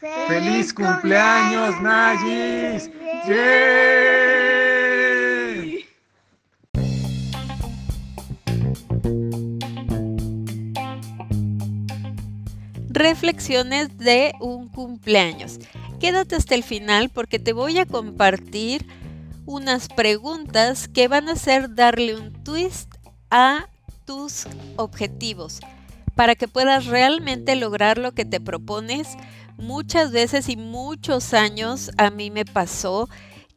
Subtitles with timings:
[0.00, 2.88] ¡Feliz cumpleaños, Magis!
[3.26, 4.28] ¡Yay!
[12.90, 15.58] Reflexiones de un cumpleaños.
[15.98, 18.86] Quédate hasta el final porque te voy a compartir
[19.46, 22.94] unas preguntas que van a hacer darle un twist
[23.30, 23.66] a
[24.04, 24.46] tus
[24.76, 25.60] objetivos
[26.14, 29.16] para que puedas realmente lograr lo que te propones.
[29.58, 33.08] Muchas veces y muchos años a mí me pasó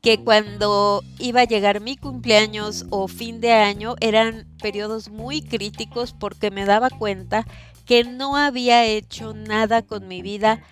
[0.01, 6.13] que cuando iba a llegar mi cumpleaños o fin de año eran periodos muy críticos
[6.13, 7.45] porque me daba cuenta
[7.85, 10.63] que no había hecho nada con mi vida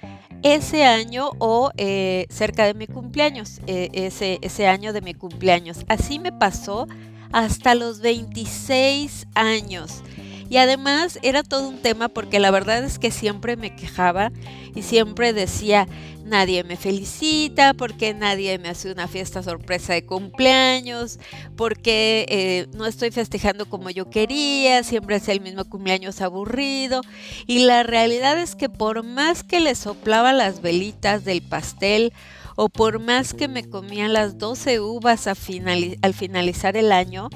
[0.41, 5.85] ese año o eh, cerca de mi cumpleaños, eh, ese, ese año de mi cumpleaños.
[5.89, 6.87] Así me pasó
[7.31, 10.01] hasta los 26 años.
[10.49, 14.31] Y además era todo un tema porque la verdad es que siempre me quejaba
[14.73, 15.87] y siempre decía,
[16.25, 21.19] nadie me felicita, porque nadie me hace una fiesta sorpresa de cumpleaños,
[21.55, 27.01] porque eh, no estoy festejando como yo quería, siempre es el mismo cumpleaños aburrido.
[27.45, 32.13] Y la realidad es que por más que le soplaba las velitas del pastel,
[32.55, 37.29] o por más que me comía las 12 uvas al finalizar el año,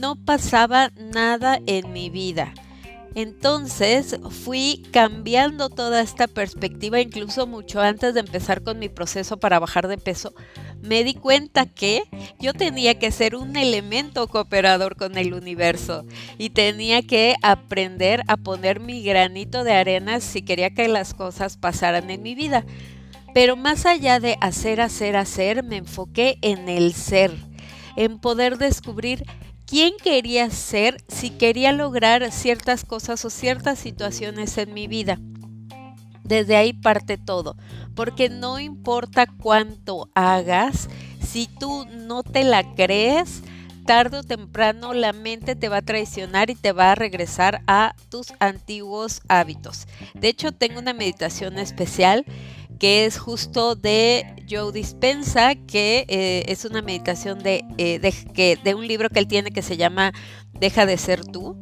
[0.00, 2.54] no pasaba nada en mi vida.
[3.14, 9.58] Entonces fui cambiando toda esta perspectiva, incluso mucho antes de empezar con mi proceso para
[9.58, 10.32] bajar de peso,
[10.80, 12.04] me di cuenta que
[12.38, 16.04] yo tenía que ser un elemento cooperador con el universo
[16.38, 21.56] y tenía que aprender a poner mi granito de arena si quería que las cosas
[21.56, 22.64] pasaran en mi vida.
[23.34, 27.32] Pero más allá de hacer, hacer, hacer, me enfoqué en el ser,
[27.96, 29.24] en poder descubrir
[29.70, 35.20] quién quería ser si quería lograr ciertas cosas o ciertas situaciones en mi vida.
[36.24, 37.56] Desde ahí parte todo,
[37.94, 40.88] porque no importa cuánto hagas,
[41.24, 43.42] si tú no te la crees,
[43.86, 47.94] tarde o temprano la mente te va a traicionar y te va a regresar a
[48.08, 49.86] tus antiguos hábitos.
[50.14, 52.24] De hecho, tengo una meditación especial
[52.80, 58.58] que es justo de Joe Dispensa, que eh, es una meditación de, eh, de, que,
[58.64, 60.12] de un libro que él tiene que se llama
[60.54, 61.56] Deja de ser tú,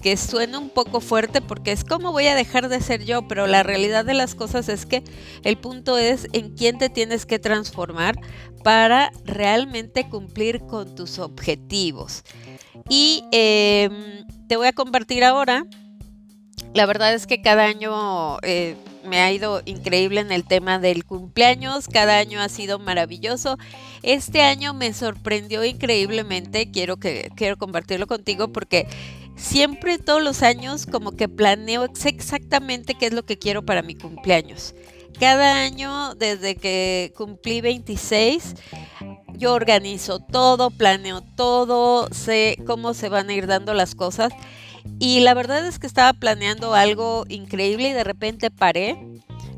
[0.00, 3.48] que suena un poco fuerte porque es como voy a dejar de ser yo, pero
[3.48, 5.02] la realidad de las cosas es que
[5.42, 8.14] el punto es en quién te tienes que transformar
[8.62, 12.22] para realmente cumplir con tus objetivos.
[12.88, 15.66] Y em, te voy a compartir ahora,
[16.74, 18.38] la verdad es que cada año...
[18.42, 23.58] Eh, me ha ido increíble en el tema del cumpleaños, cada año ha sido maravilloso.
[24.02, 28.86] Este año me sorprendió increíblemente, quiero que quiero compartirlo contigo porque
[29.36, 33.94] siempre todos los años como que planeo exactamente qué es lo que quiero para mi
[33.94, 34.74] cumpleaños.
[35.18, 38.54] Cada año desde que cumplí 26
[39.36, 44.32] yo organizo todo, planeo todo, sé cómo se van a ir dando las cosas
[44.98, 48.96] y la verdad es que estaba planeando algo increíble y de repente paré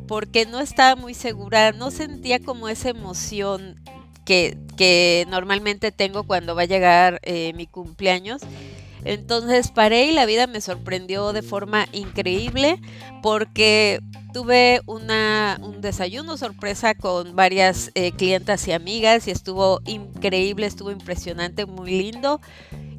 [0.06, 3.80] porque no estaba muy segura, no sentía como esa emoción
[4.24, 8.42] que, que normalmente tengo cuando va a llegar eh, mi cumpleaños.
[9.04, 12.80] Entonces paré y la vida me sorprendió de forma increíble
[13.22, 14.00] porque
[14.32, 20.90] tuve una, un desayuno sorpresa con varias eh, clientas y amigas y estuvo increíble, estuvo
[20.90, 22.40] impresionante, muy lindo.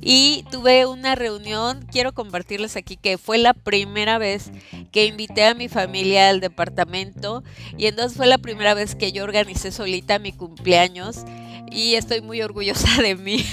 [0.10, 4.52] Y tuve una reunión, quiero compartirles aquí que fue la primera vez
[4.94, 7.44] que invité a mi familia al departamento
[7.78, 11.26] y entonces fue la primera vez que yo organicé solita mi cumpleaños
[11.70, 13.46] y estoy muy orgullosa de mí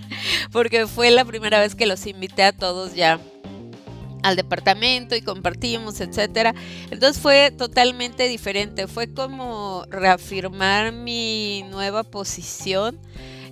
[0.50, 3.20] porque fue la primera vez que los invité a todos ya
[4.22, 6.54] al departamento y compartimos, etcétera.
[6.90, 12.98] Entonces fue totalmente diferente, fue como reafirmar mi nueva posición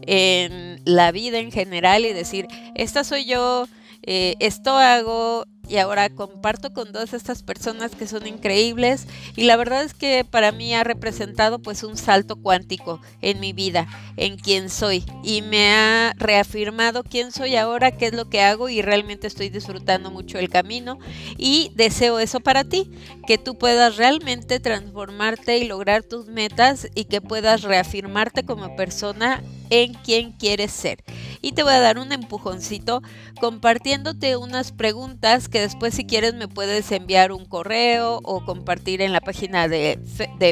[0.07, 3.67] en la vida en general y decir, esta soy yo,
[4.07, 9.07] eh, esto hago y ahora comparto con todas estas personas que son increíbles.
[9.35, 13.53] Y la verdad es que para mí ha representado pues un salto cuántico en mi
[13.53, 15.05] vida, en quién soy.
[15.25, 19.49] Y me ha reafirmado quién soy ahora, qué es lo que hago y realmente estoy
[19.49, 20.99] disfrutando mucho el camino.
[21.37, 22.91] Y deseo eso para ti,
[23.27, 29.43] que tú puedas realmente transformarte y lograr tus metas y que puedas reafirmarte como persona
[29.71, 31.03] en quien quieres ser.
[31.41, 33.03] Y te voy a dar un empujoncito
[33.41, 39.13] compartiéndote unas preguntas que después si quieres me puedes enviar un correo o compartir en
[39.13, 39.99] la página de,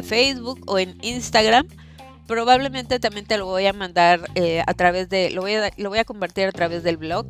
[0.04, 1.66] Facebook o en Instagram.
[2.26, 5.90] Probablemente también te lo voy a mandar eh, a través de, lo voy a, lo
[5.90, 7.26] voy a compartir a través del blog.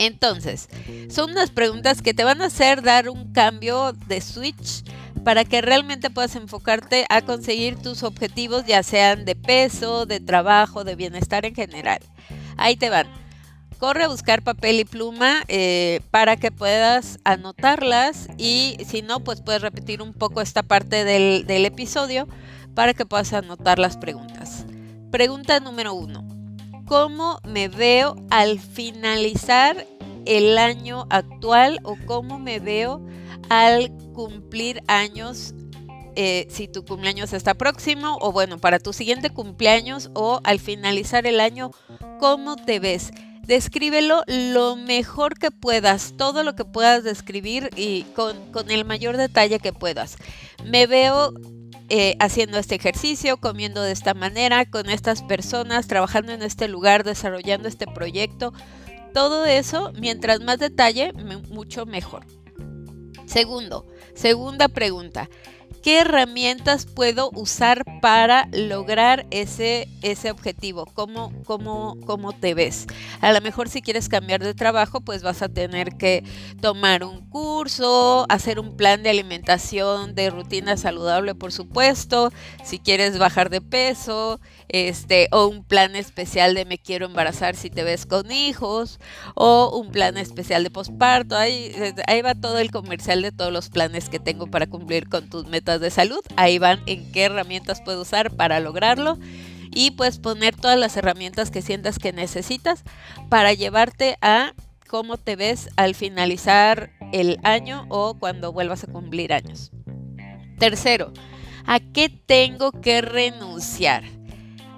[0.00, 0.70] Entonces,
[1.10, 4.82] son unas preguntas que te van a hacer dar un cambio de switch
[5.24, 10.84] para que realmente puedas enfocarte a conseguir tus objetivos, ya sean de peso, de trabajo,
[10.84, 12.00] de bienestar en general.
[12.56, 13.06] Ahí te van.
[13.78, 19.40] Corre a buscar papel y pluma eh, para que puedas anotarlas y si no, pues
[19.40, 22.28] puedes repetir un poco esta parte del, del episodio
[22.74, 24.66] para que puedas anotar las preguntas.
[25.10, 26.26] Pregunta número uno.
[26.86, 29.86] ¿Cómo me veo al finalizar
[30.26, 33.00] el año actual o cómo me veo
[33.48, 35.54] al cumplir años
[36.16, 41.26] eh, si tu cumpleaños está próximo o bueno, para tu siguiente cumpleaños o al finalizar
[41.26, 41.70] el año,
[42.18, 43.10] ¿cómo te ves?
[43.42, 49.60] Descríbelo lo mejor que puedas, todo lo que puedas describir y con, el mayor detalle
[49.60, 50.16] que puedas.
[50.64, 51.32] Me veo
[51.88, 57.02] eh, haciendo este ejercicio, comiendo de esta manera, con estas personas, trabajando en este lugar,
[57.02, 58.52] desarrollando este proyecto.
[59.14, 61.12] Todo eso, mientras más detalle,
[61.48, 62.26] mucho mejor.
[63.30, 65.30] Segundo, segunda pregunta.
[65.82, 70.84] ¿Qué herramientas puedo usar para lograr ese, ese objetivo?
[70.84, 72.86] ¿Cómo, cómo, ¿Cómo te ves?
[73.22, 76.22] A lo mejor si quieres cambiar de trabajo, pues vas a tener que
[76.60, 82.30] tomar un curso, hacer un plan de alimentación, de rutina saludable, por supuesto.
[82.62, 84.38] Si quieres bajar de peso,
[84.68, 89.00] este, o un plan especial de me quiero embarazar si te ves con hijos,
[89.34, 91.36] o un plan especial de posparto.
[91.36, 91.72] Ahí,
[92.06, 95.46] ahí va todo el comercial de todos los planes que tengo para cumplir con tus
[95.46, 96.20] metas de salud.
[96.36, 99.18] Ahí van en qué herramientas puedo usar para lograrlo.
[99.72, 102.82] Y pues poner todas las herramientas que sientas que necesitas
[103.28, 104.52] para llevarte a
[104.88, 109.70] cómo te ves al finalizar el año o cuando vuelvas a cumplir años.
[110.58, 111.12] Tercero,
[111.66, 114.02] ¿a qué tengo que renunciar?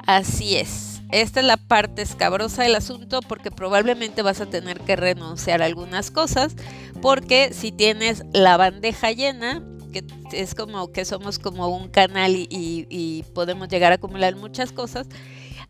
[0.06, 1.00] Así es.
[1.10, 5.66] Esta es la parte escabrosa del asunto porque probablemente vas a tener que renunciar a
[5.66, 6.56] algunas cosas
[7.02, 9.62] porque si tienes la bandeja llena,
[9.92, 15.06] que es como que somos como un canal y, podemos llegar a acumular muchas cosas,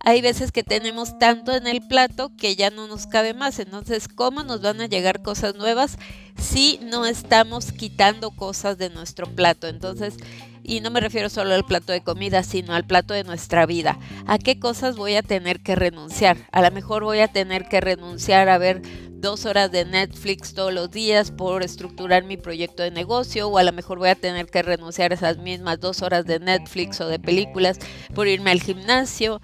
[0.00, 3.58] hay veces que tenemos tanto en el plato que ya no nos cabe más.
[3.60, 5.96] Entonces, ¿cómo nos van a llegar cosas nuevas
[6.36, 9.68] si no estamos quitando cosas de nuestro plato?
[9.68, 10.16] Entonces,
[10.62, 13.98] y no me refiero solo al plato de comida, sino al plato de nuestra vida.
[14.26, 16.36] ¿A qué cosas voy a tener que renunciar?
[16.52, 18.82] A lo mejor voy a tener que renunciar a ver
[19.22, 23.62] dos horas de Netflix todos los días por estructurar mi proyecto de negocio o a
[23.62, 27.06] lo mejor voy a tener que renunciar a esas mismas dos horas de Netflix o
[27.06, 27.78] de películas
[28.14, 29.40] por irme al gimnasio.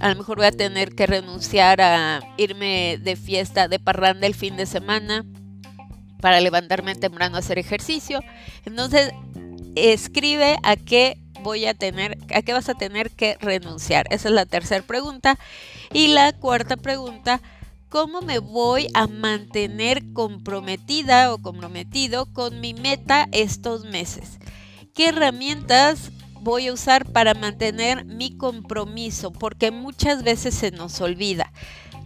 [0.00, 4.34] A lo mejor voy a tener que renunciar a irme de fiesta, de parranda el
[4.34, 5.24] fin de semana
[6.20, 8.20] para levantarme temprano a hacer ejercicio.
[8.64, 9.12] Entonces,
[9.76, 14.06] escribe a qué voy a tener, a qué vas a tener que renunciar.
[14.10, 15.38] Esa es la tercera pregunta.
[15.92, 17.40] Y la cuarta pregunta,
[17.88, 24.38] ¿cómo me voy a mantener comprometida o comprometido con mi meta estos meses?
[24.94, 26.10] ¿Qué herramientas
[26.40, 29.32] voy a usar para mantener mi compromiso?
[29.32, 31.52] Porque muchas veces se nos olvida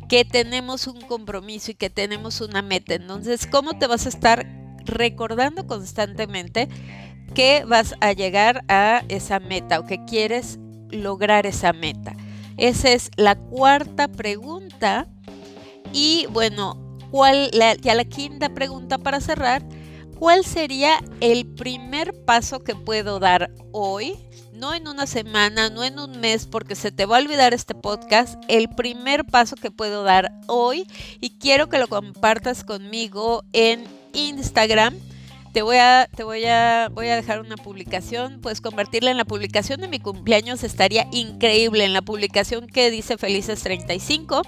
[0.08, 2.94] que tenemos un compromiso y que tenemos una meta.
[2.94, 4.46] Entonces, ¿cómo te vas a estar
[4.84, 6.68] recordando constantemente
[7.34, 10.58] que vas a llegar a esa meta o que quieres
[10.90, 12.17] lograr esa meta.
[12.56, 15.08] Esa es la cuarta pregunta.
[15.93, 17.50] Y bueno, ¿cuál,
[17.81, 19.62] ya la quinta pregunta para cerrar,
[20.19, 24.17] ¿cuál sería el primer paso que puedo dar hoy?
[24.52, 27.75] No en una semana, no en un mes, porque se te va a olvidar este
[27.75, 28.42] podcast.
[28.49, 30.87] El primer paso que puedo dar hoy
[31.21, 34.95] y quiero que lo compartas conmigo en Instagram
[35.56, 39.25] te voy a, te voy a, voy a dejar una publicación, pues convertirla en la
[39.25, 44.42] publicación de mi cumpleaños estaría increíble, en la publicación que dice Felices 35.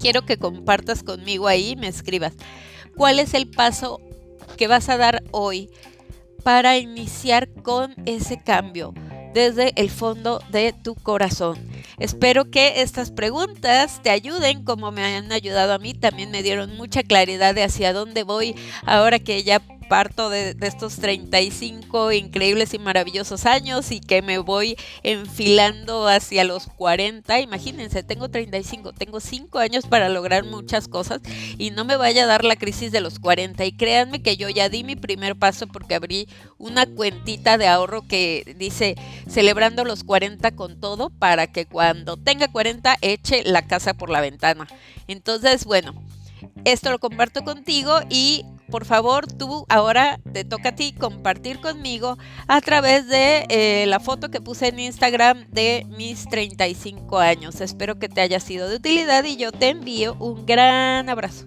[0.00, 2.32] Quiero que compartas conmigo ahí, me escribas.
[2.96, 4.00] ¿Cuál es el paso
[4.56, 5.70] que vas a dar hoy
[6.42, 8.92] para iniciar con ese cambio
[9.32, 11.56] desde el fondo de tu corazón?
[12.00, 15.94] Espero que estas preguntas te ayuden como me han ayudado a mí.
[15.94, 20.98] También me dieron mucha claridad de hacia dónde voy ahora que ya parto de, estos
[20.98, 27.40] 35 increíbles y maravillosos años y que me voy enfilando hacia los 40.
[27.40, 31.20] Imagínense, tengo 35, tengo 5 años para lograr muchas cosas
[31.58, 33.64] y no me vaya a dar la crisis de los 40.
[33.64, 38.02] Y créanme que yo ya di mi primer paso porque abrí una cuentita de ahorro
[38.06, 38.94] que dice
[39.28, 44.20] celebrando los 40 con todo para que cuando tenga 40 eche la casa por la
[44.20, 44.68] ventana.
[45.08, 46.00] Entonces, bueno.
[46.64, 52.16] Esto lo comparto contigo y por favor, tú ahora te toca a ti compartir conmigo
[52.46, 57.60] a través de eh, la foto que puse en Instagram de mis 35 años.
[57.60, 61.46] Espero que te haya sido de utilidad y yo te envío un gran abrazo.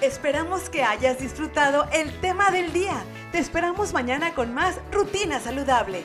[0.00, 3.02] Esperamos que hayas disfrutado el tema del día.
[3.32, 6.04] Te esperamos mañana con más Rutina Saludable.